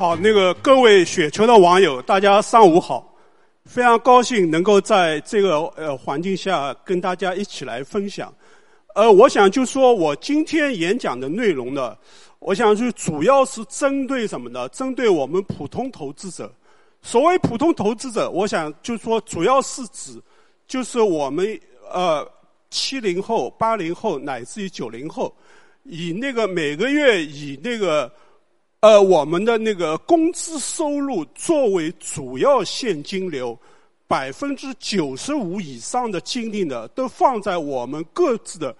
[0.00, 3.14] 好，那个各位雪球的网友，大家上午好，
[3.66, 8.32] 非常高兴能够在这个呃环境下跟大家一起来分享。
[8.94, 11.94] 呃，我想就说我今天演讲的内容呢，
[12.38, 14.66] 我想就主要是针对什么呢？
[14.70, 16.50] 针对我们普通投资者。
[17.02, 20.18] 所谓普通投资者，我想就说主要是指
[20.66, 21.60] 就是我们
[21.92, 22.26] 呃
[22.70, 25.30] 七零后、八零后乃至于九零后，
[25.82, 28.10] 以那个每个月以那个
[28.80, 33.58] 呃我们的那个工资收入作为主要现金流，
[34.08, 38.74] 百分之九十五以上的精力呢，都放在我们各自的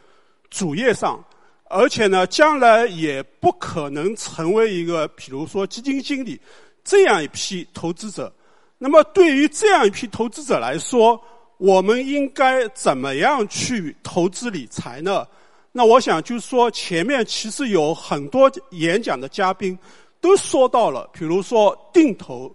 [0.49, 1.23] 主业上，
[1.65, 6.41] 而且呢，将来也不可能成为一个比如说基金经理。
[6.83, 8.33] 这样一批投资者，
[8.79, 11.21] 那么对于这样一批投资者来说，
[11.59, 15.27] 我们应该怎么样去投资理财呢？
[15.73, 19.79] 那我想就是说，前面其实有很多演讲的嘉宾
[20.21, 22.55] 都说到了，比如说定投、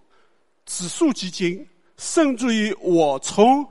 [0.66, 1.66] 指数基金，
[1.98, 3.66] 甚至于我从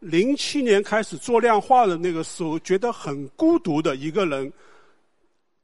[0.00, 4.52] 零七年开始做量化的那个时候，觉得很孤独的一个人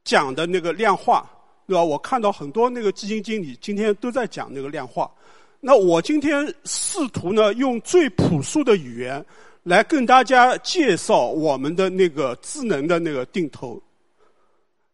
[0.05, 1.29] 讲的那个量化。
[1.67, 1.83] 对吧？
[1.83, 5.11] 我看到很多那个基金经理今天都在讲那个量化，
[5.61, 9.25] 那我今天试图呢用最朴素的语言
[9.65, 13.83] 来跟大家介绍我们的那个智能的那个定投。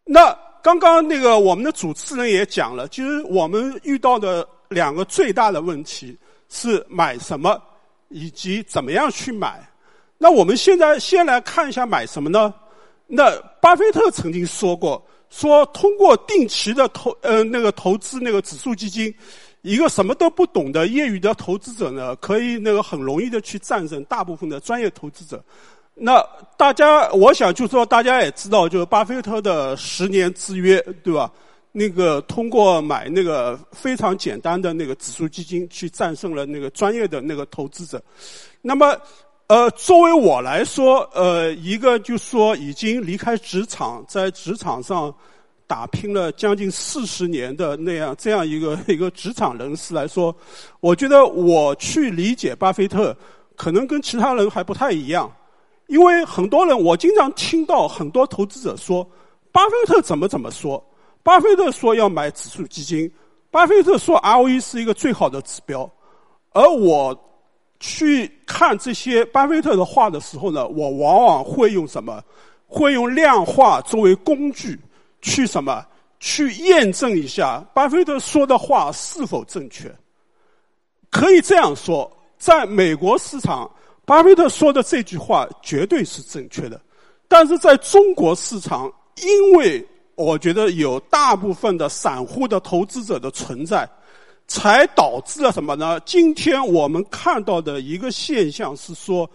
[0.03, 6.17] 那刚刚那个我们的主持人也讲了，就是我们遇到的两个最大的问题
[6.49, 7.61] 是买什么
[8.09, 9.63] 以及怎么样去买。
[10.17, 12.53] 那我们现在先来看一下买什么呢？
[13.05, 15.05] 那巴菲特曾经说过。
[15.33, 19.15] 说通过定期的投呃那个投资那个指数基金，
[19.61, 25.43] 一个什么都不懂的业余的投资者呢，可以那个很容易的去战胜大部分的专业投资者。
[25.93, 26.23] 那
[26.57, 31.31] 大家，我想就说大家也知道，就是巴菲特的十年之约，对吧？
[31.71, 38.01] 那个通过买那个非常简单的那个指数基金，去战胜了那个专业的那个投资者。
[38.61, 38.95] 那么。
[39.47, 45.13] 呃，作为我来说，呃，一个就说已经离开职场，在职场上
[45.71, 50.35] 打拼了将近四十年的那样这样一个一个职场人士来说，
[50.81, 53.15] 我觉得我去理解巴菲特，
[53.55, 55.31] 可能跟其他人还不太一样，
[55.87, 59.09] 因为很多人我经常听到很多投资者说，
[59.49, 60.83] 巴菲特怎么怎么说，
[61.23, 63.09] 巴菲特说要买指数基金，
[63.49, 65.89] 巴菲特说 ROE 是一个最好的指标，
[66.51, 67.17] 而我。
[67.83, 72.21] 去看这些巴菲特的话的时候呢，我往往会用什么？
[72.67, 74.79] 会用量化作为工具，
[75.21, 75.85] 去什么？
[76.19, 79.91] 去验证一下巴菲特说的话是否正确。
[81.09, 83.69] 可以这样说，在美国市场，
[84.05, 86.79] 巴菲特说的这句话绝对是正确的。
[87.27, 88.91] 但是在中国市场，
[89.23, 93.89] 因为我觉得有大部分的散户的投资者的存在。
[94.47, 95.97] 才导致了什么呢？
[96.01, 99.29] 今天我们看到的一个现象是说，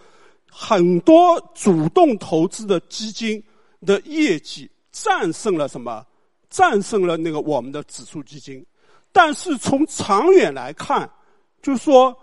[0.51, 3.43] 很多主动投资的基金
[3.87, 4.71] 的业绩
[5.05, 6.05] 战胜了什么？
[6.49, 8.65] 战胜了那个我们的指数基金。
[9.13, 11.11] 但是从长远来看，
[11.61, 12.17] 就是说，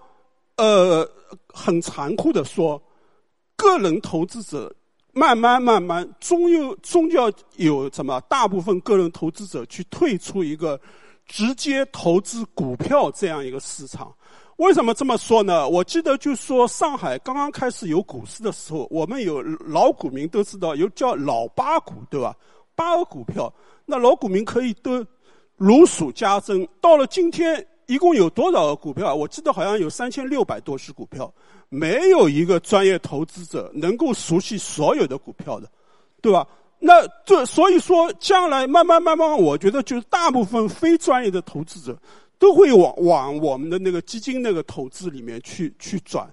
[0.58, 1.08] 呃，
[1.48, 2.82] 很残酷的说，
[3.56, 4.74] 个人投资者
[5.12, 8.20] 慢慢慢慢，终有终要有什么？
[8.22, 10.80] 大部分个人投资者去退出一个。
[11.26, 14.14] 直接投资股票这样一个市场，
[14.58, 15.68] 为什么这么说呢？
[15.68, 22.36] 我记得就说上海刚刚开始有股市的时候，我们有老股民都知道有叫老八股，对吧？
[22.76, 23.54] 八个股票，
[23.86, 25.06] 那老股民可以都
[25.58, 26.68] 如数家珍。
[26.82, 29.14] 到了今天，一共有多少个股票？
[29.14, 31.34] 我记得好像有三千六百多只股票，
[31.70, 35.70] 没有一个专业投资者能够熟悉所有的股票的，
[36.22, 36.48] 对吧？
[36.80, 41.98] 那这所以说，将来慢慢慢慢，我觉得就是大部分非专业的投资者
[42.38, 46.30] 都会往往我们的那个基金那个投资里面去去转。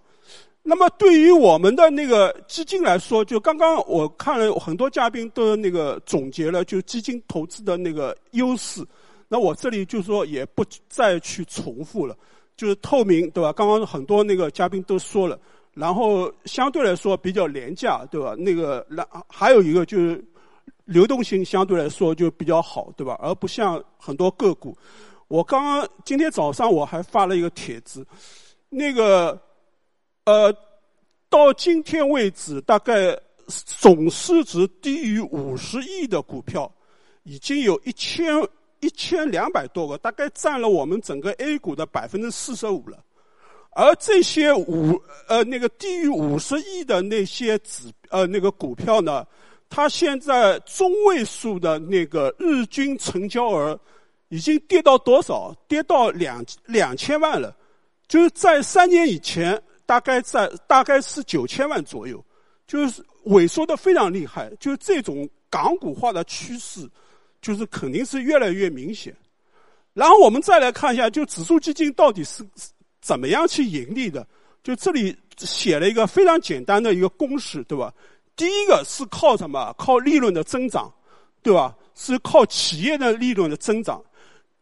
[0.63, 8.85] 那么对于我们的那个基金来说，就刚刚我看了很多嘉宾都那个总结了，就基金投资的那个优势。
[9.29, 12.17] 那我这里就说也不再去重复了，
[12.57, 13.53] 就是透明，对吧？
[13.53, 15.39] 刚刚很多那个嘉宾都说了，
[15.75, 18.35] 然后相对来说比较廉价，对吧？
[18.37, 20.25] 那个，然还有一个就是。
[20.87, 23.17] 流动性相对来说就比较好，对吧？
[23.23, 24.77] 而不像很多个股。
[25.29, 28.05] 我刚刚今天早上我还发了一个帖子，
[28.69, 29.41] 那个
[30.25, 30.55] 呃，
[31.29, 33.19] 到今天为止，大概
[33.49, 36.71] 总市值低于五十亿的股票，
[37.23, 38.35] 已经有一千
[38.81, 42.99] 一千两百多个，大概占了我们整个 A 股的百分之四十五了。
[43.73, 49.27] 而这些五呃那个低于五十亿的那些指呃那个股票呢？
[49.69, 53.79] 它现在中位数的那个日均成交额，
[54.29, 55.55] 已经跌到多少？
[55.69, 57.57] 跌到两两千万了。
[58.09, 62.25] 就是在三年以前，大概在大概是九千万左右，
[62.65, 64.49] 就是萎缩的非常厉害。
[64.61, 66.89] 就是这种港股化的趋势，
[67.43, 69.13] 就是肯定是越来越明显。
[69.93, 72.47] 然后我们再来看一下，就指数基金到底是
[73.01, 74.25] 怎么样去盈利的？
[74.63, 77.93] 就这里写了一个非常简单的一个公式，对吧？
[78.37, 79.75] 第一个是靠什么？
[79.77, 80.89] 靠利润的增长，
[81.43, 81.75] 对吧？
[81.97, 84.01] 是靠企业的利润的增长。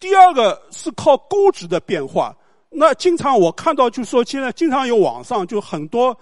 [0.00, 2.34] 第二个是靠估值的变化。
[2.70, 6.16] 那经常我看到就说，现在经常有网上就很多，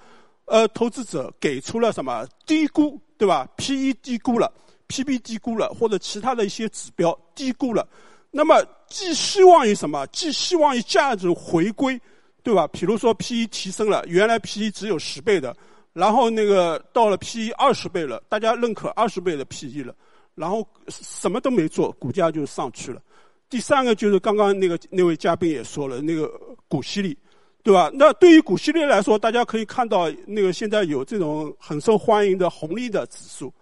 [0.44, 4.52] 呃，投资者给出了什么低估，对吧？P/E 低估了
[4.86, 7.86] ，P/B 低估了，或者其他的一些指标低估了。
[8.30, 10.06] 那么寄希望于什么？
[10.08, 12.00] 寄希望于价值回归，
[12.42, 12.66] 对吧？
[12.68, 15.56] 比如说 P/E 提升了，原来 P/E 只有十倍的。
[15.92, 19.94] 然后那个到了 P/E 二十倍了，大家认可二十倍的 P/E 了，
[20.34, 23.00] 然后什么都没做，股价就上去了。
[23.48, 26.28] 第三个就是刚刚那个那位嘉宾也说了，那个
[26.66, 27.16] 股息率，
[27.62, 27.90] 对吧？
[27.94, 33.52] 那对于股息率来说，大家可以看到那个现在有这种很受欢迎的红利的指数。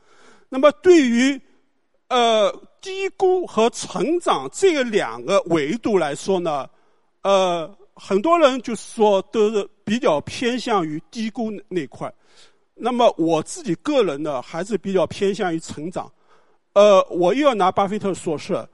[0.49, 1.39] 那么对于
[2.09, 2.51] 呃
[2.81, 6.67] 低估和成长这个两个维度来说呢，
[7.23, 12.13] 呃，很多人就是说都是比较偏向于低估那块。
[12.75, 16.11] 那么我自己个人呢，还是比较偏向于成长。
[16.73, 18.67] 呃，我又要拿巴菲特说事。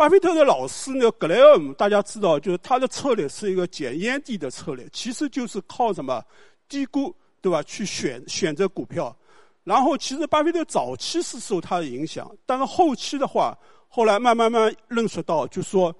[0.00, 6.24] 巴菲特的老师那个格雷厄姆，大家知道，就是他的策略是一个捡烟蒂的策略，其实就是靠什么
[6.70, 7.62] 低估，对吧？
[7.64, 9.14] 去选选择股票。
[9.62, 13.54] 然后，其实巴菲特早期是受他的影响，但是后期的话，
[13.88, 15.94] 后来慢慢慢认识到，就说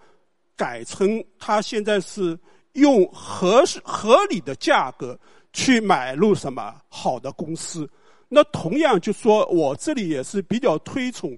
[0.57, 2.39] 改成他现在是
[2.73, 5.15] 用合适合理的价格。
[5.53, 7.87] 去买入什么好的公司？
[8.31, 11.37] 那同样就说，我这里也是比较推崇，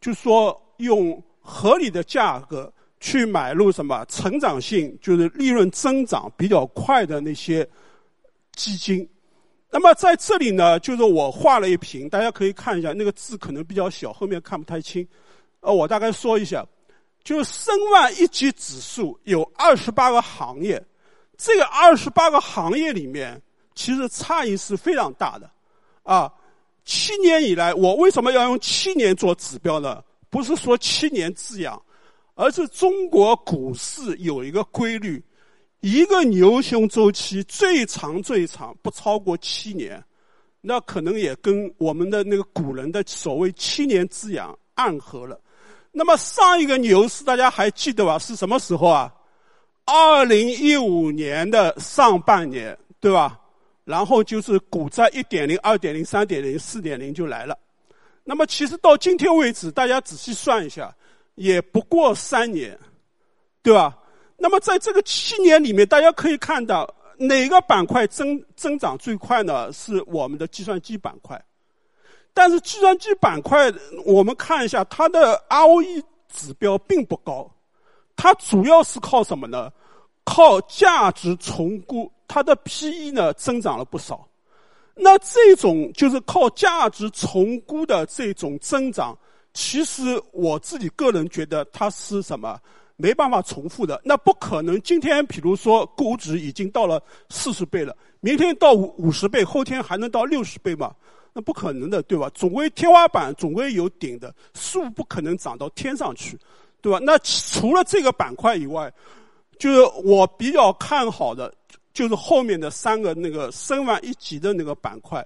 [0.00, 7.68] 就说用合理的价格去买入什么成长性，就是利润增长比较快的那些
[8.56, 9.06] 基金。
[9.70, 15.06] 那么在这里呢，就是我画了一屏，大家可以看一下，那个字可能比较小，后面看不太清。
[15.60, 16.66] 呃，我大概说一下，
[17.22, 20.82] 就是申万一级指数有二十八个行业，
[21.36, 23.40] 这个二十八个行业里面。
[23.76, 25.50] 其实差异是非常大的，
[26.04, 26.32] 啊，
[26.84, 30.00] 七年以来，我为什么要用七年做指标呢？
[30.34, 31.80] 不是说七年字样，
[32.34, 35.22] 而是中国股市有一个规律，
[35.78, 40.02] 一个牛熊周期最长最长不超过七年，
[40.60, 45.40] 那可能也跟我们的那个古人的所谓七年之痒暗合了。
[45.92, 48.18] 那么上一个牛市大家还记得吧？
[48.18, 49.14] 是什么时候啊？
[49.84, 53.38] 二零一五年的上半年，对吧？
[53.84, 57.56] 然后就是股灾一点零、二点零、三点零、四点零就来了。
[58.24, 60.94] 那么其实到今天为止，大家仔细算一下，
[61.34, 62.78] 也不过三年，
[63.62, 63.96] 对吧？
[64.36, 69.72] 那么在这个七年里面，大家可以看到哪个板块增增长最快呢？
[69.72, 71.42] 是我们的计算机板块。
[72.32, 73.72] 但是计算机板块，
[74.04, 77.48] 我们看一下它的 ROE 指标并不高，
[78.16, 79.72] 它主要是靠什么呢？
[80.24, 82.10] 靠价值重估。
[82.26, 84.26] 它的 P/E 呢增长了不少，
[84.96, 89.16] 那这种就是靠价值重估的这种增长，
[89.52, 92.58] 其实我自己个人觉得它是什么
[92.96, 94.00] 没办法重复的。
[94.04, 100.94] 那不可能，今天比如说估值已经到了四十倍了，明天到五五十倍，后天还能到六十倍吗？
[101.32, 102.30] 那不可能的，对吧？
[102.32, 106.38] 总归天花板总归有顶的，树不可能长到天上去，
[106.80, 107.00] 对吧？
[107.02, 108.92] 那除了这个板块以外，
[109.58, 111.52] 就是我比较看好的。
[111.94, 115.24] 就是后面的三个那个升完一级的那个板块，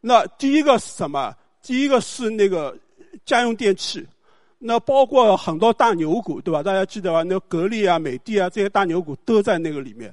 [0.00, 1.32] 那第一个是什么？
[1.62, 2.74] 第一个是那个
[3.26, 4.04] 家用电器，
[4.58, 6.62] 那包括很多大牛股，对吧？
[6.62, 7.22] 大家记得吧？
[7.22, 10.12] 那格力啊、美的啊这些大牛股都在那个里面。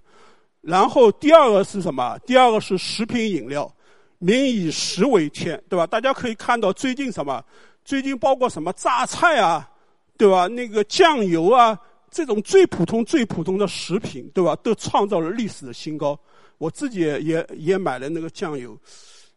[0.60, 2.18] 然后第二个是什么？
[2.26, 3.74] 第二个是食品饮料，
[4.20, 5.88] 民以食为天，对吧？
[5.88, 7.42] 大家可以看到最近什么？
[7.86, 9.70] 最近包括什么榨菜啊，
[10.18, 10.48] 对吧？
[10.48, 11.80] 那个酱油啊。
[12.14, 14.56] 这种最普通、最普通的食品，对吧？
[14.58, 16.18] 都创造了历史的新高。
[16.60, 18.78] 我自己也也也买了那个酱油，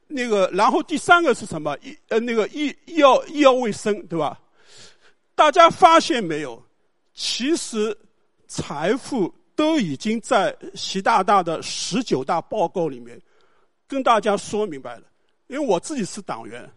[0.06, 0.48] 那个。
[0.52, 1.76] 然后第三个是什么？
[1.82, 4.38] 医呃那个医医药医药卫生，对吧？
[5.34, 6.62] 大家发现没有？
[7.14, 7.96] 其实
[8.46, 13.20] 财富都已经在习大大的十九大报告里面
[13.88, 15.02] 跟大家说明白了。
[15.48, 16.70] 因为我自己是党员，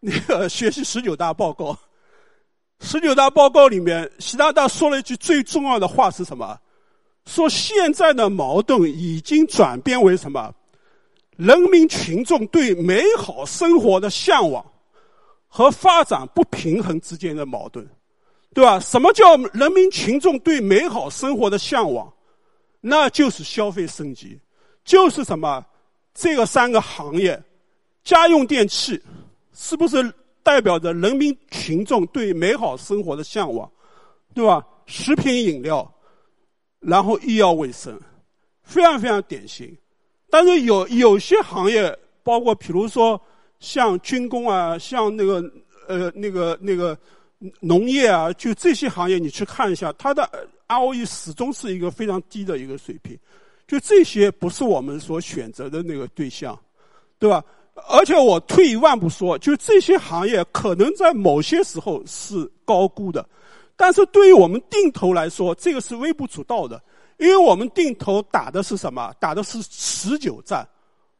[0.00, 1.78] 那个学习十九大报告。
[2.84, 6.60] 十九大报告里面，习大大说了一句最重要的话是什么？
[7.24, 10.52] 说现在的矛盾已经转变为什么？
[11.38, 14.62] 人民群众对美好生活的向往
[15.48, 17.88] 和发展不平衡之间的矛盾。
[18.52, 18.78] 对吧？
[18.78, 22.12] 什么叫人民群众对美好生活的向往？
[22.82, 24.38] 那就是消费升级，
[24.84, 25.64] 就是什么？
[26.12, 27.42] 这个三个行业，
[28.04, 29.02] 家用电器，
[29.54, 30.12] 是不是
[30.44, 33.68] 代表着人民群众对美好生活的向往？
[34.32, 34.64] 对吧？
[34.86, 35.90] 食品饮料，
[36.80, 37.98] 然后医药卫生，
[38.62, 39.76] 非常非常典型。
[40.28, 43.20] 但是有有些行业，包括比如说
[43.60, 45.42] 像军工啊，像那个
[45.88, 46.98] 呃那个那个
[47.60, 50.28] 农业啊，就这些行业，你去看一下，它的
[50.68, 53.18] ROE 始终是一个非常低的一个水平。
[53.66, 56.58] 就这些不是我们所选择的那个对象，
[57.18, 57.42] 对吧？
[57.88, 63.28] 而且我退一万步说，就这些行业可能在某些时候是高估的，
[63.76, 66.80] 但是对于我们定投来说，这个是微不足道的。
[67.18, 69.12] 因为我们定投打的是什么？
[69.20, 70.66] 打的是持久战，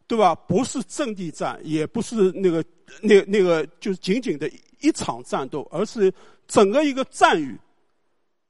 [0.08, 0.34] 对吧？
[0.34, 2.64] 不是阵地战，也不是那个、
[3.00, 6.12] 那、那个，就是仅仅的一场战斗，而是
[6.48, 7.48] 整个一个战役。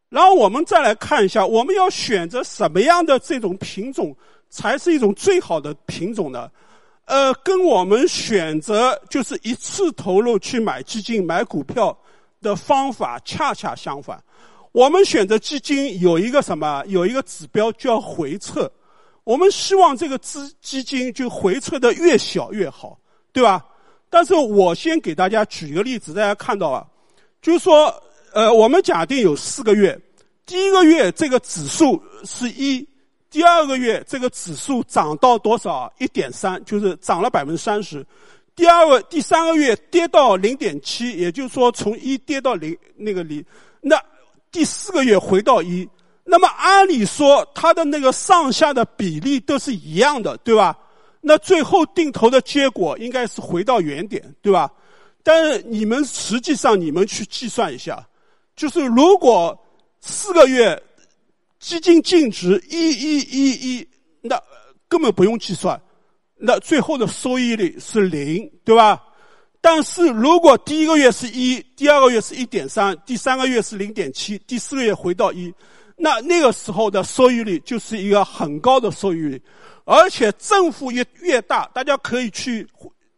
[0.08, 4.16] 然后我们再来看一下，我们要选择什么样的这种品种
[4.48, 6.50] 才是一种最好的品种呢？
[7.06, 11.96] 呃，跟我们选择就是一次投入去买基金、买股票
[12.40, 14.22] 的方法恰恰相反。
[14.72, 16.82] 我们选择基金有一个什么？
[16.86, 18.70] 有一个指标叫回撤。
[19.22, 22.98] 我们希望这个资基金就回撤的越小越好，
[23.32, 23.64] 对吧？
[24.10, 26.86] 但是我先给大家举一个例子，大家看到啊，
[27.40, 27.94] 就是说，
[28.32, 29.98] 呃，我们假定有四个月，
[30.44, 32.86] 第一个月这个指数是一，
[33.34, 35.92] 第二个月这个指数涨到多少？
[35.98, 38.06] 一点三，就是涨了百分之三十。
[38.54, 43.44] 第二个、第三个月跌到零点七，也就是说从一跌到零，那个零，
[43.80, 44.00] 那。
[44.52, 45.88] 第四个月回到一，
[46.22, 50.78] 那么按理说它的那个上下的比例都是一样的，对吧？
[51.20, 54.70] 那最后定投的结果应该是回到原点，对吧？
[55.24, 58.06] 但是你们实际上你们去计算一下，
[58.54, 59.60] 就是如果
[60.00, 60.80] 四个月
[61.64, 63.88] 基金净值一一一一，
[64.20, 64.38] 那
[64.86, 65.80] 根本不用计算，
[66.36, 69.02] 那最后的收益率是零，对吧？
[69.62, 75.50] 但是如果第一个月是一，第二个月是一点三，第三个月是零点七，第四个月回到一，
[75.96, 79.42] 那那个时候的收益率就是一个很高的收益率，
[79.86, 82.68] 而且正负越越大，大家可以去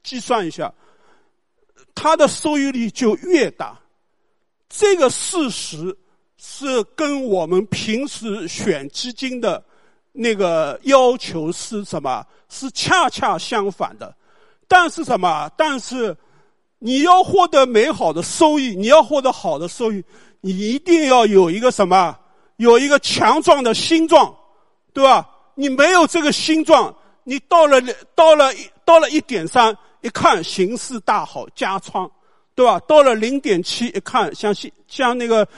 [0.04, 0.72] 计算一下，
[1.96, 3.76] 它的收益率就越大。
[4.68, 5.96] 这个事实
[6.38, 9.62] 是跟我们平时选基金的
[10.12, 12.24] 那个要求是什么？
[12.48, 14.14] 是恰恰相反的。
[14.68, 15.50] 但是什么？
[15.56, 16.16] 但是。
[16.78, 20.04] 你要获得美好的收益，你要获得好的收益，
[20.42, 22.14] 你一定要有一个什么？
[22.58, 24.32] 有一个强壮的心脏，
[24.92, 25.26] 对吧？
[25.54, 27.80] 你没有这个心脏，你到了
[28.14, 28.52] 到了
[28.84, 32.08] 到了一点三，一看形势大好，加仓，
[32.54, 32.78] 对吧？
[32.80, 34.54] 到了零点七，一看像
[34.86, 35.48] 像那个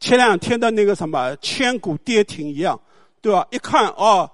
[0.00, 2.78] 前两天的那个什么千股跌停一样，
[3.20, 3.46] 对吧？
[3.50, 4.30] 一看哦，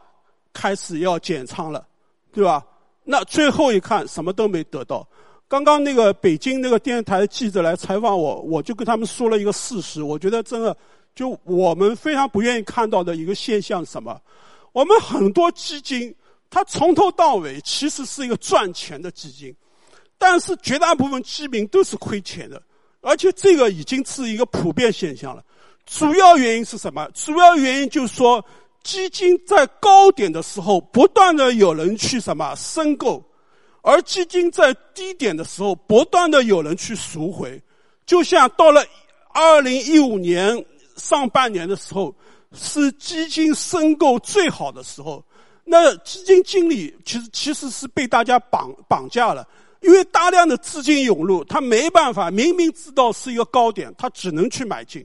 [0.52, 1.86] 开始要减仓了，
[2.32, 2.64] 对吧？
[3.04, 5.06] 那最后一看，什么都没得到。
[5.48, 10.02] 刚刚那个北京那个电视台的记者来采访我，我就跟他们说了一个事实。
[10.02, 10.76] 我觉得真的，
[11.14, 14.20] 就我们非常不愿意看到的一个现象什么？
[14.72, 16.14] 我们很多基金，
[16.48, 19.52] 它从头到尾其实是一个赚钱的基金，
[20.18, 22.62] 但是绝大部分基民都是亏钱的，
[23.00, 25.42] 而且这个已经是一个普遍现象了。
[25.90, 27.08] 主要原因是什么？
[27.14, 28.44] 主要原因就是说，
[28.84, 33.22] 基金在高点的时候，不断的有人去什么申购。
[33.82, 37.60] 而基金在低点的时候，不断的有人去赎回，
[38.06, 38.84] 就像到了
[39.34, 40.64] 二零一五年
[40.96, 42.14] 上半年的时候，
[42.52, 45.24] 是基金申购最好的时候。
[45.64, 49.46] 那基金经理其实其实是被大家绑绑架了，
[49.80, 55.04] 因为大量的资金涌入，他没办法，明明知道是一个高点，他只能去买进，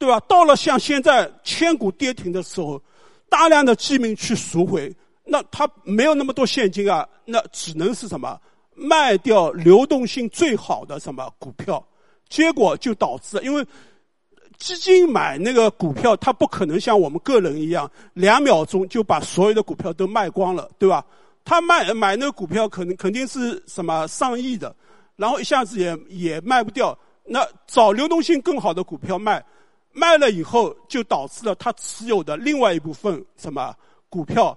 [0.00, 0.18] 对吧？
[0.20, 2.82] 到了像现在千股跌停的时候，
[3.28, 4.90] 大量的基民去赎回。
[5.24, 8.40] 那他没有那么多现金啊，那只能是什么
[8.74, 11.86] 卖掉流动性最好的什么股票，
[12.30, 13.64] 结果就导致，因为
[14.56, 21.04] 基金买那个股票，它不可能像我们个人一样，两秒钟就把所有的股票都卖光了，对吧？
[21.44, 24.74] 他卖买那个股票，可能肯定是什么上亿的，
[25.16, 29.44] 然后一下子也也卖不掉，那找流动性更好的股票卖，
[29.92, 33.74] 卖了以后就导致了他持有的另外一部分什么
[34.08, 34.56] 股票。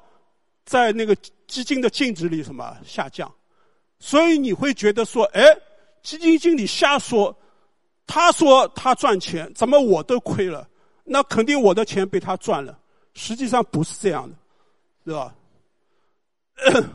[0.66, 1.14] 在那个
[1.46, 3.30] 基金的净值里什么下降，
[4.00, 5.44] 所以你会觉得说，哎，
[6.02, 7.36] 基金经理瞎说，
[8.08, 10.66] 他说他赚钱，怎么我都亏了？
[11.04, 12.80] 那肯定我的钱被他赚了。
[13.14, 14.36] 实际上不是这样的，
[15.04, 15.36] 对吧？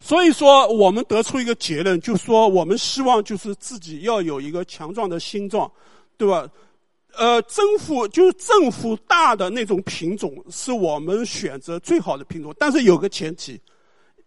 [0.00, 5.70] 所以说，我们得出一个结论，就是说，我们希望就是自己要有一个强壮的心脏，
[6.16, 6.48] 对吧？
[7.16, 13.60] 呃，政府就是政府大的那种品种是我们选择最好的品种，但是有个前提，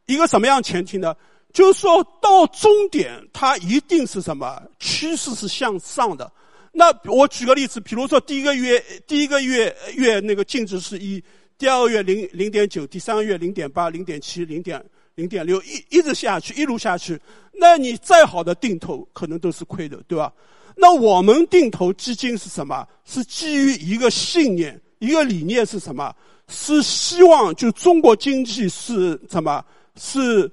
[0.08, 1.16] 一个什么样前提呢？
[1.54, 6.32] 就是说到终点，它一定是什么趋势是向上的。
[6.72, 11.22] 那我举个例子，比如说第一个月第一个月月那个净值是一，
[11.58, 14.84] 第二个月零零点九，第三个月零点八、零点七、零点
[15.16, 17.20] 零点六，一一直下去，一路下去，
[17.54, 20.32] 那你再好的定投可能都是亏的，对吧？
[20.76, 22.88] 那我们定投基金是什么？
[23.06, 26.14] 是基于一个信念，一个理念是什么？
[26.48, 29.64] 是希望就中国经济是什么？
[29.96, 30.52] 是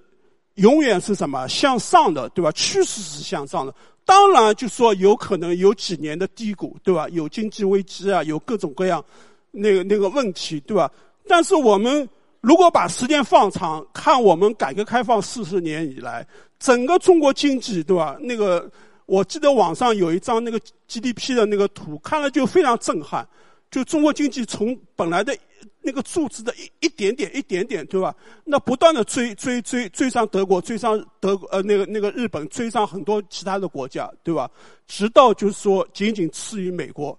[0.54, 2.50] 永远是什么向上的，对吧？
[2.52, 3.74] 趋势是向上的。
[4.04, 7.08] 当然，就说有可能有几年的低谷，对吧？
[7.10, 9.04] 有经济危机啊，有各种各样
[9.50, 10.90] 那个那个问题，对吧？
[11.26, 12.08] 但是我们
[12.40, 16.26] 如果把时间放长，看我们改革开放四十年以来，
[16.58, 18.16] 整个中国经济，对吧？
[18.20, 18.70] 那个
[19.08, 23.26] 我记得网上有一张那个 GDP 的那个图，看了就非常震撼。
[23.70, 25.36] 就中国经济从本来的。
[25.80, 28.14] 那个数字的一一点点一点点，对吧？
[28.44, 34.50] 那不断的追追追追上德国，追上德国呃那个那个日本，追上很多其他的国家，对吧？
[34.86, 37.18] 直到就是说仅仅次于美国，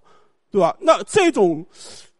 [0.50, 0.76] 对吧？
[0.78, 1.66] 那这种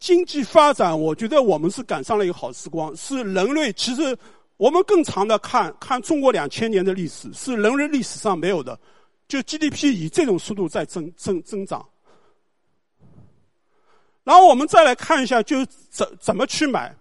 [0.00, 4.16] 经济发展，我觉得我们是赶上了一个好时光，是人类其实
[4.56, 8.76] 我们更长的看看中国两千年的历史，是人类历史上没有的，
[9.30, 11.87] 就 GDP 以这种速度在增增增长。
[14.25, 16.94] 然后我们再来看一下，就怎怎么去买。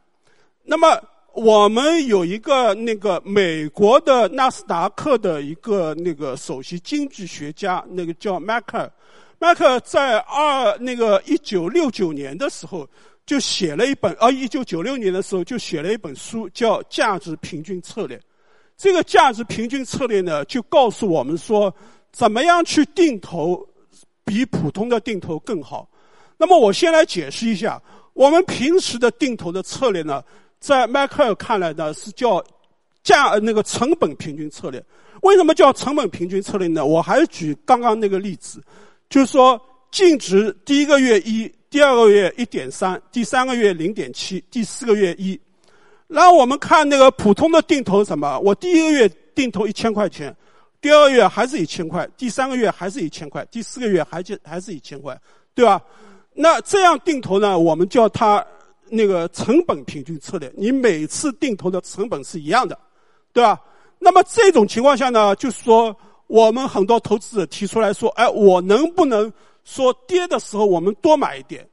[0.63, 1.01] 那么
[1.33, 8.91] 我们有一个那个美国的纳斯达克的一个那个首席经济学家，那个叫迈克尔。
[9.39, 12.88] 迈克尔在二那个一九六九年的时候
[13.25, 18.17] 就写了一本，呃，一九九六年的时候就写了一本书，叫《价值平均策略》。
[18.77, 21.74] 这个价值平均策略呢，就告诉我们说，
[22.11, 23.67] 怎么样去定投
[24.23, 25.89] 比普通的定投更好。
[26.37, 27.81] 那么我先来解释一下，
[28.13, 30.23] 我们平时的定投的策略呢，
[30.59, 32.43] 在迈克尔看来呢是叫
[33.03, 34.83] 价那个成本平均策略。
[35.22, 36.85] 为什么叫成本平均策略呢？
[36.85, 38.63] 我还是举刚刚那个例子，
[39.09, 39.59] 就是说
[39.91, 45.37] 净值第一个月一，第二个月一点三，第三个月零点七，第四个月一。
[46.07, 48.39] 然后我们看那个普通的定投什么？
[48.39, 50.33] 我第一个月定投一千块钱，
[50.81, 55.20] 第二个月还是一千块，第三个月还是一千块，第四个月还就还是一千块，
[55.53, 55.81] 对吧？
[56.33, 57.59] 那这样定投呢？
[57.59, 58.46] 我们叫它
[58.87, 60.50] 那个成本平均策略。
[60.55, 62.79] 你每次定投的成本是一样的，
[63.33, 63.59] 对吧？
[63.98, 65.94] 那么这种情况下呢，就是说
[66.27, 69.29] 我们很多投资者提出来说：“哎，我能不能
[69.65, 71.68] 说跌的时候我们多买一点，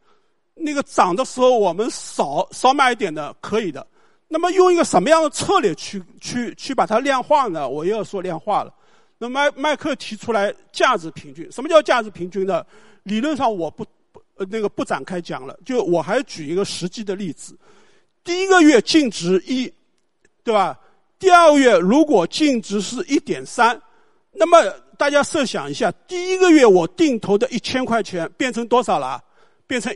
[0.55, 3.87] 那个涨的时候我们少少买一点呢？”可以的。
[4.27, 7.69] 那么用一个什么样的策略去去去把它量化呢？
[7.69, 8.75] 我又要说量化了。
[9.19, 12.65] 那麦麦克提出来价值平均，什么叫价值平均呢？
[13.03, 14.23] 理论上我不不。
[14.39, 17.57] 呃，那个不展开讲了，就我还举一个实际的例子，
[18.23, 19.73] 第一个月净值一，
[20.45, 20.79] 对吧？
[21.19, 23.81] 第二个月如果净值是一点三，
[24.33, 29.19] 那么大家设想一下，第一个月我定投的一千块钱变成多少了？
[29.67, 29.91] 变成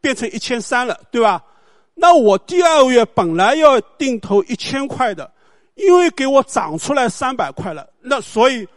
[0.00, 1.44] 变成一千三了，对吧？
[1.92, 5.30] 那我第二个月本来要定投一千块的，
[5.76, 8.68] 因为给我涨出来三百块了，那所以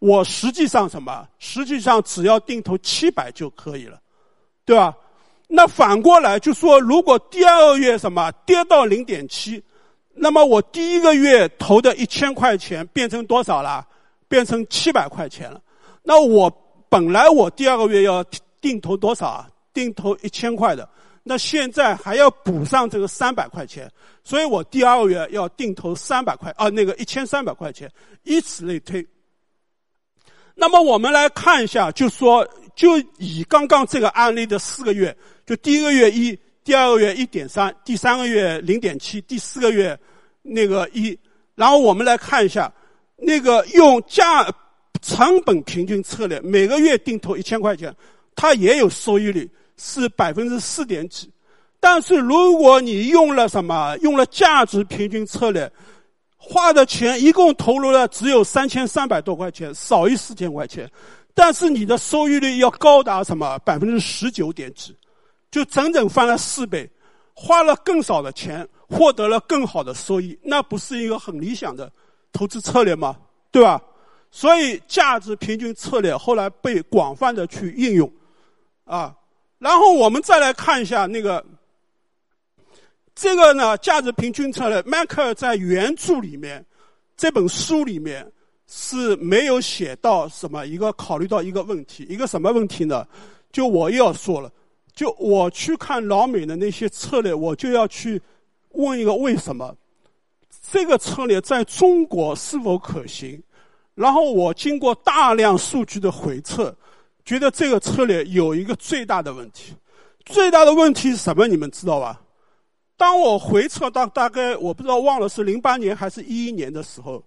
[0.00, 1.28] 我实际上什么？
[1.38, 4.00] 实际上只要定投七百就可以了。
[4.64, 4.94] 对吧？
[5.46, 9.62] 那反过来就说，如果第二个月什么跌到零点七，
[10.14, 13.86] 那么我第一个月投的一千块钱变成多少了？
[14.26, 15.60] 变成七百块钱了。
[16.02, 16.50] 那我
[16.88, 18.24] 本来我第二个月要
[18.60, 19.48] 定投多少啊？
[19.74, 20.88] 定投一千块的，
[21.24, 23.90] 那现在还要补上这个三百块钱，
[24.22, 27.90] 所以我第二个月要定投三百块啊，那个一千三百块钱，
[28.22, 29.04] 以此类推。
[30.54, 32.48] 那么我们来看一下，就说。
[32.76, 39.96] 就以刚刚这个案例的四个月，就第一个月一，第二个月一点三，第三个月零点七，第四个月
[40.42, 41.16] 那个一，
[41.54, 42.72] 然后我们来看一下，
[43.16, 44.52] 那个用价
[45.00, 47.94] 成本平均策略，每个月定投一千块钱，
[48.34, 51.30] 它也有收益率是百分之四点几，
[51.80, 55.70] 但是如果你用了什么，用了价值平均策略，
[56.36, 60.90] 花的钱一共投入了只有三千三百多块钱，少于四千块钱。
[61.34, 64.96] 但是你的收益率要高达什么百分之十九点几，
[65.50, 66.88] 就整整翻了四倍，
[67.34, 71.90] 花了更少的钱获得了更好的收益，那不是一个很理想的
[72.32, 73.16] 投资策略吗？
[73.50, 73.82] 对吧？
[74.30, 78.12] 所以价值平均策略后来被广泛的去应用，
[78.84, 79.14] 啊，
[79.64, 81.42] 然后我们再来看一下那个
[83.14, 86.62] 这个呢价值平均策略，迈克尔在原著里面
[87.16, 88.30] 这本书里面。
[88.66, 93.06] 是没有写到什么一个考虑到一个问题，一个什么问题呢？
[93.52, 94.50] 就我又要说了，
[94.94, 98.20] 就我去看老美的那些策略，我就要去
[98.70, 99.76] 问一个为什么
[100.72, 103.40] 这个策略在中国是否可行？
[103.94, 106.74] 然后我经过大量数据的回测，
[107.24, 109.74] 觉得这个策略有一个最大的问题。
[110.24, 111.46] 最大的问题是什么？
[111.46, 112.20] 你们知道吧？
[112.96, 117.22] 当我回撤到大概我不知道忘了是零八年还是一一年的时候，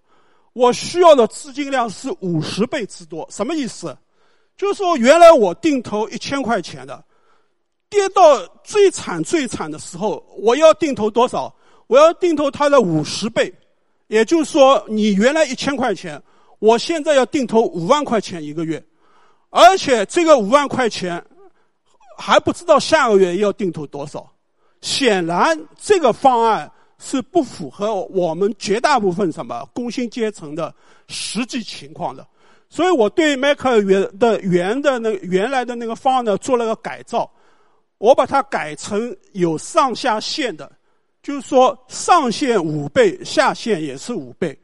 [0.54, 3.28] 我需要的资金量是五十倍之多。
[3.30, 3.96] 什么意思？
[4.56, 7.04] 就是说，原来我定投一千块钱的，
[7.90, 11.54] 跌到最惨最惨的时候，我要定投多少？
[11.88, 13.54] 我要定投它的五十倍，
[14.08, 16.22] 也就是说，你原来一千块钱，
[16.60, 18.84] 我现在要定投五万块钱一个月，
[19.50, 21.24] 而且这个五万块钱
[22.18, 24.30] 还不知道下个月要定投多少。
[24.82, 30.74] 显然，这个方案是不符合我们绝大部分什么工薪阶层的
[31.08, 32.26] 实际情况的。
[32.70, 37.30] 所以我对迈克尔原的原的那原来的那个方案呢做了个改造，
[37.98, 40.70] 我把它改成有上下限的，
[41.24, 44.58] 就是说上限五倍，下限也是五倍。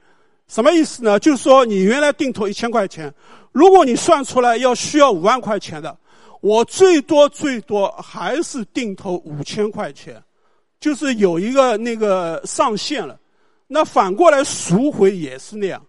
[0.48, 1.18] 什么意思呢？
[1.18, 3.12] 就是说你原来定投一千块钱，
[3.54, 5.98] 如果你算出来要需要五万块钱的，
[6.42, 10.22] 我最多最多还是定投五千块钱，
[10.80, 13.18] 就是有一个那个上限了。
[13.68, 15.82] 那反过来赎回也是那样。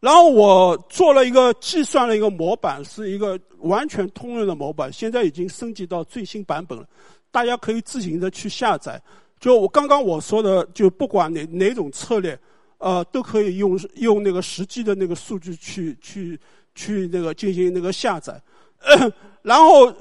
[0.00, 6.86] 然后我做了一个计算了一个模板，是一个完全通用的模板，现在已经升级到最新版本了，
[7.32, 9.00] 大家可以自行的去下载。
[9.40, 12.38] 就我刚刚我说的，就不管哪哪种策略，
[12.78, 16.38] 呃，都可以用用那个实际的那个数据去去
[16.78, 18.40] 去那个进行那个下载。
[19.42, 19.92] 然后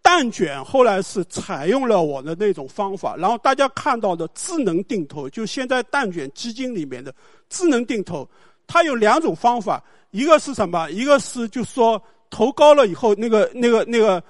[0.00, 7.12] 蛋卷后来是采用了我的那种方法，然后大家看到的智能定投，就现在蛋卷基金里面的
[7.48, 8.28] 智能定投。
[8.68, 10.88] 它有两种方法，一个是什么？
[10.90, 14.22] 一个是就说投高了以后，那个那个那个，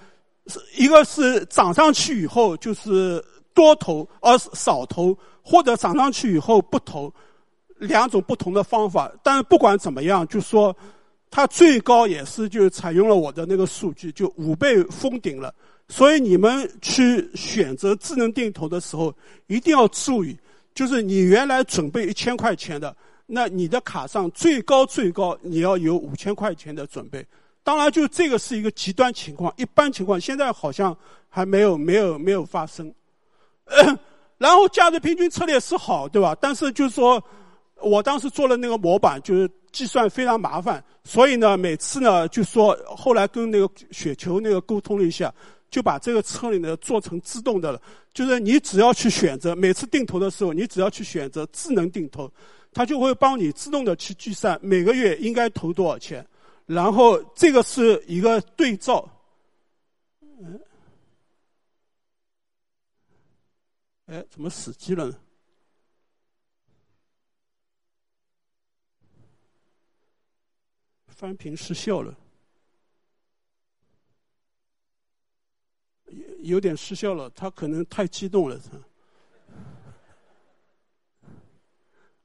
[0.77, 3.23] 一个是涨上去以后就是
[3.55, 7.13] 多投，而少投，或者涨上去以后不投，
[7.79, 9.11] 两种不同的方法。
[9.23, 10.77] 但是不管怎么样，就说
[11.31, 15.55] 它最高也是就采用了我的那个数据，就五倍封顶了。
[15.89, 19.15] 所以你们去选择智能定投的时候，
[19.47, 20.37] 一定要注意，
[20.75, 22.95] 就是你原来准备一千块钱的。
[23.27, 27.27] 那你的卡上最高最高你要有五千块钱的准备，
[27.65, 30.97] 当然就这个是一个极端情况，一般情况现在好像
[31.29, 32.93] 还没有没有没有发生。
[34.39, 36.37] 然后价值平均策略是好，对吧？
[36.41, 37.23] 但是就是说，
[37.81, 45.31] 我当时做了那个模板，就是计算非常麻烦，所以呢，每次呢就说后来跟那个雪球那个沟通了一下，
[45.69, 47.83] 就把这个车里呢做成自动的了，
[48.15, 52.33] 就是你只要去选择每次定投的时候，你只要去选择智能定投。
[52.73, 56.27] 它就会帮你自动的去计算每个月应该投多少钱，
[56.65, 59.07] 然后这个是一个对照。
[60.23, 60.59] 嗯，
[64.07, 65.15] 哎，怎么死机了呢？
[71.17, 72.15] 翻屏失效了，
[76.11, 78.61] 有有点失效了，他可能太激动了，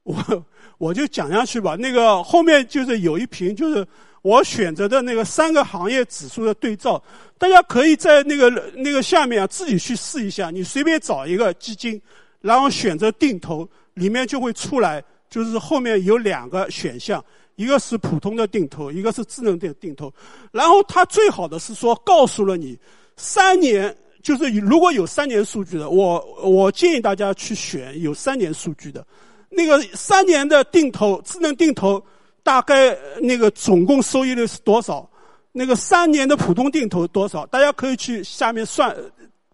[0.02, 0.44] 我
[0.76, 1.74] 我就讲下去吧。
[1.74, 3.86] 那个后面就是有一屏，就是
[4.20, 7.02] 我选择的那个三个行业指数的对照，
[7.38, 10.50] 大家可以在那个那个下面啊自己去试一下。
[10.50, 11.98] 你随便找一个基金，
[12.42, 17.24] 然后选择定投，里面就会出来，就是后面有两个选项，
[17.56, 20.12] 一个是普通的定投，一个是智能定定投。
[20.50, 22.78] 然后它最好的是说告诉了你
[23.16, 29.06] 三年，就是如果有三年数据的，我我建议大家去选有三年数据的。
[29.48, 32.02] 那个三年的定投，智能定投，
[32.42, 35.08] 大概那个总共收益率是多少？
[35.52, 37.44] 那个三年的普通定投多少？
[37.46, 38.96] 大家可以去下面算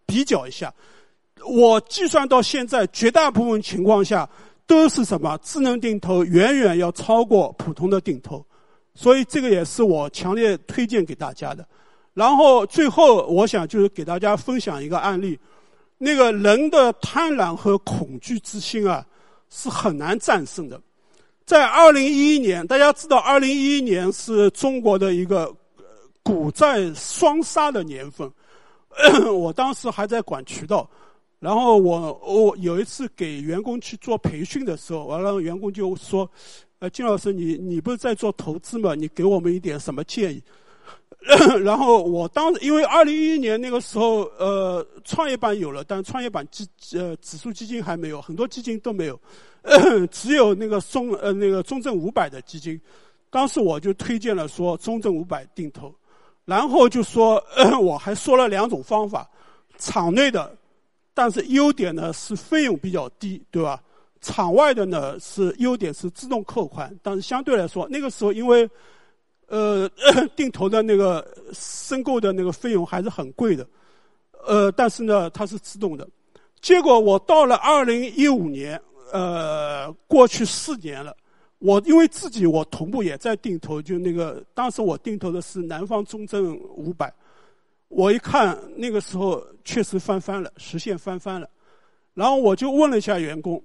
[0.07, 0.73] 比较一下。
[1.45, 4.29] 我计算到现在，绝大部分情况下
[4.69, 5.37] 都是什么？
[5.39, 8.47] 智能定投远远要超过普通的定投，
[8.95, 11.67] 所以这个也是我强烈推荐给大家的。
[12.15, 15.37] 然后最后，我想就是给大家分享一个案例：
[15.97, 19.05] 那个人的贪婪和恐惧之心啊。
[19.51, 20.79] 是很难战胜的。
[21.47, 25.51] 在二零一一年，大家知道，二零一一年是中国的一个
[26.23, 28.31] 股债双杀的年份。
[29.33, 30.87] 我当时还在管渠道，
[31.41, 36.29] 然后我我有一次给员工去做培训的时候，完了员工就说
[36.81, 38.95] ：“呃，金老师，你你不是在做投资吗？
[38.95, 40.43] 你给我们一点什么建议？”
[41.65, 49.21] 然后我当时因为二零一一年那个时候，呃，创业板有了，但创业板基呃指数基金还没有，很多基金都没有，
[50.13, 52.81] 只有那个中呃那个中证五百的基金。
[53.31, 55.95] 当时我就推荐了说中证五百定投，
[56.45, 57.43] 然后就说
[57.83, 59.29] 我还说了两种方法，
[59.77, 60.57] 场内的，
[61.19, 63.83] 但是优点呢是费用比较低，对吧？
[64.21, 68.71] 场外的呢是优点是自动扣款，但是相对来说那个时候因为，
[69.49, 69.91] 呃，
[70.37, 73.67] 定投的那个申购的那个费用还是很贵的，
[74.47, 76.09] 呃，但是呢它是自动的。
[76.61, 78.81] 结果我到了二零一五年，
[79.13, 81.13] 呃，过去四年了，
[81.59, 87.13] 我因为自己我同步也在定投，就那个当时我定投的是南方中证五百，
[87.89, 91.49] 我一看那个时候确实翻番了，实现翻番了，
[92.15, 93.63] 然后我就问了一下员工。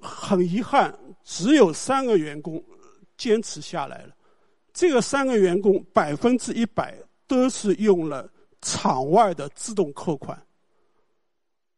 [0.00, 2.62] 很遗憾，只有三个员工
[3.16, 4.14] 坚持下来了。
[4.72, 8.30] 这个三个员工百分之一百都是用了
[8.62, 10.40] 场外的自动扣款，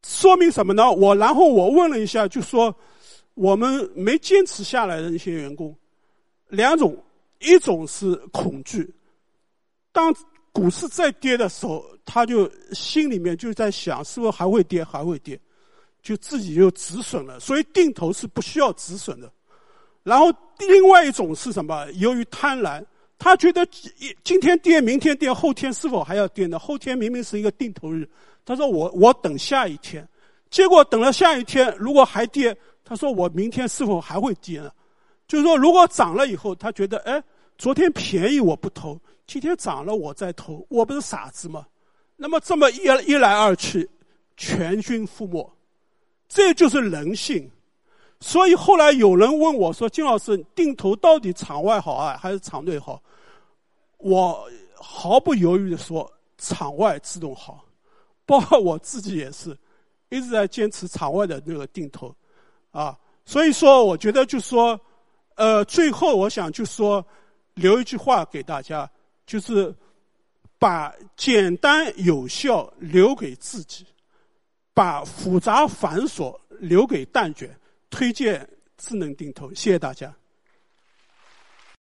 [0.05, 0.93] 说明什么呢？
[0.93, 2.77] 我然后我问了一下，就说
[3.33, 5.75] 我们没坚持下来的那些员工，
[6.49, 6.95] 两种，
[7.39, 8.95] 一种是恐惧，
[9.93, 10.15] 当
[10.53, 15.39] 股市再跌的时候，他就心里面就在想，是不是还会跌，还会跌。
[16.03, 19.31] 就自己就止损了，所以定投是不需要止损的。
[20.03, 21.87] 然后另外一种是什么？
[21.97, 22.83] 由于贪婪，
[23.19, 23.67] 他觉得
[24.25, 26.59] 今天跌，明天跌，后天是否还要跌呢？
[26.59, 28.09] 后天明明是一个定投日，
[28.45, 30.09] 他说我我等下一天，
[30.49, 34.71] 结果等了下一天，如果还跌，他说我明天是否还会跌呢？
[35.29, 37.23] 就是说，如果涨了以后，他觉得哎，
[37.61, 41.67] 昨天便宜我不投，今天涨了我再投，我不是傻子吗？
[42.17, 43.87] 那么这么一一来二去，
[44.35, 45.47] 全军覆没。
[46.27, 47.51] 这就是人性，
[48.19, 53.03] 所以后来有人问我说：“金老师，定投到底场外好啊，还是场内好？”
[53.99, 57.63] 我毫不犹豫的说：“场外自动好。”
[58.25, 59.55] 包括我自己也是，
[60.09, 62.11] 一直在坚持场外的那个定投，
[62.71, 62.97] 啊，
[63.27, 64.81] 所以说我觉得就说，
[65.35, 67.05] 呃，最后我想就说
[67.61, 68.91] 留一句话给大家，
[69.27, 69.75] 就是
[70.59, 73.87] 把简单有效留给自己。
[74.73, 77.51] 把复杂繁琐留给蛋卷，
[77.91, 79.53] 推荐智能定投。
[79.53, 80.15] 谢谢大家。